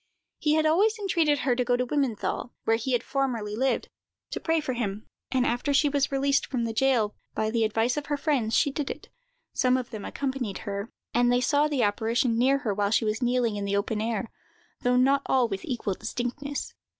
He 0.39 0.53
had 0.55 0.65
always 0.65 0.97
entreated 0.97 1.41
her 1.41 1.55
to 1.55 1.63
go 1.63 1.77
to 1.77 1.85
Wimmenthal, 1.85 2.49
where 2.63 2.75
he 2.77 2.93
had 2.93 3.03
formerly 3.03 3.55
lived, 3.55 3.87
to 4.31 4.39
pray 4.39 4.59
for 4.59 4.73
him; 4.73 5.05
and, 5.29 5.45
after 5.45 5.75
she 5.75 5.89
was 5.89 6.11
released 6.11 6.47
from 6.47 6.63
the 6.63 6.73
jail, 6.73 7.13
by 7.35 7.51
the 7.51 7.63
advice 7.63 7.97
of 7.97 8.07
her 8.07 8.17
friends, 8.17 8.55
she 8.57 8.71
did 8.71 8.89
it. 8.89 9.09
Some 9.53 9.77
of 9.77 9.91
them 9.91 10.03
accompanied 10.03 10.57
her, 10.65 10.89
and 11.13 11.31
they 11.31 11.39
saw 11.39 11.67
the 11.67 11.83
apparition 11.83 12.35
near 12.39 12.57
her 12.65 12.73
while 12.73 12.89
she 12.89 13.05
was 13.05 13.21
kneeling 13.21 13.57
in 13.57 13.65
the 13.65 13.77
open 13.77 14.01
air, 14.01 14.31
though 14.81 14.97
not 14.97 15.21
all 15.27 15.47
with 15.47 15.63
equal 15.65 15.93
distinctness. 15.93 16.73